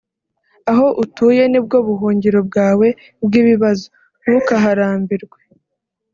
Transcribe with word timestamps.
aho 0.71 0.87
utuye 1.03 1.43
nibwo 1.51 1.77
buhungiro 1.87 2.39
bwawe 2.49 2.87
bw’ibibazo 3.25 3.85
ntukaharambirwe 4.21 5.39